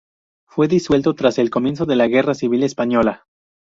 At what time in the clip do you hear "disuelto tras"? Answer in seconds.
0.67-1.37